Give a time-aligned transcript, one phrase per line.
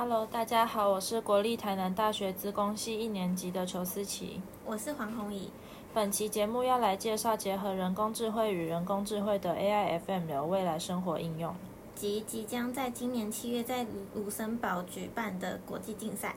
[0.00, 4.40] Hello，大家好，我是国立台南大学资工系一年级的裘思琪。
[4.64, 5.50] 我是黄宏怡。
[5.92, 11.52] 本期节目要来介绍结合人工智慧与人工智慧的 AI FML 未来生活应用。
[11.96, 13.84] 及即将在今年七月在
[14.14, 16.36] 卢森堡举办的国际竞赛。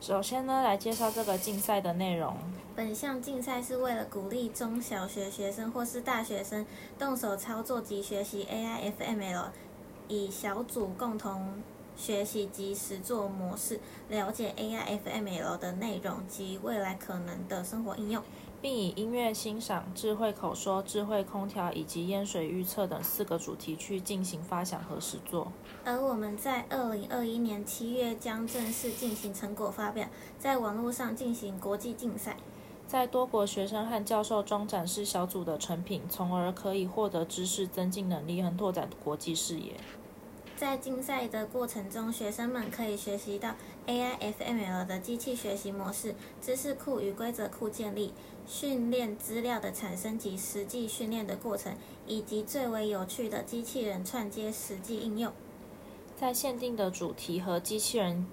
[0.00, 2.34] 首先呢，来介绍这个竞赛的内容。
[2.74, 6.64] 本项竞赛是为了鼓励中小学学生或是大学生
[6.98, 9.48] 动手操作及学习 AI FML，
[10.08, 11.62] 以小组共同
[11.98, 18.22] 学习及实作模式，了解 AI FML 的内容及未来可能的生活应用。
[18.60, 25.52] 并以音乐欣赏、智慧口说、智慧空调以及淹水预测等四个主题去进行发想和实作。
[25.84, 30.08] 而我们在二零二一年七月将正式进行成果发表，
[30.38, 32.36] 在网络上进行国际竞赛，
[32.84, 39.74] 在多国学生和教授中展示小组的成品，从而可以获得知识、增进能力和拓展国际视野。
[40.58, 43.54] 在竞赛的过程中，学生们可以学习到
[43.86, 48.12] AI FML 的机器学习模式、知识库与规则库建立、
[48.44, 51.76] 训练资料的产生及实际训练的过程，
[52.08, 55.32] 以及最为有趣的机器人串接实际应用。
[56.16, 58.26] 在限定的主题和机器人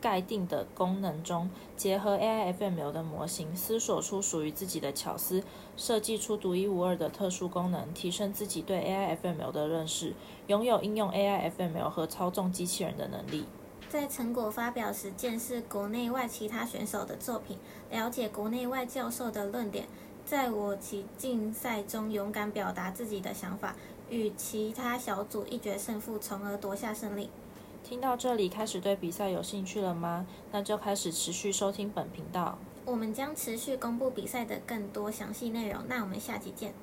[0.00, 5.42] 盖定的功能中，结合 AI FML 的模型，思索出属于自己的巧思，
[5.76, 10.14] 设计出独一无二的特殊功能，提升自己对 AI FML 的认识，
[10.46, 13.44] 拥有应用 AI FML 和操纵机器人的能力。
[13.88, 17.56] 在成果发表时，见识国内外其他选手的作品，
[17.90, 19.86] 了解国内外教授的论点，
[20.26, 23.74] 在我其竞赛中勇敢表达自己的想法，
[24.10, 27.30] 与其他小组一决胜负，从而夺下胜利。
[27.88, 30.26] 听到这里，开始对比赛有兴趣了吗？
[30.52, 32.58] 那就开始持续收听本频道。
[32.84, 35.80] 我们将持续公布比赛的更多详细内容。
[35.88, 36.74] 那我们下期见。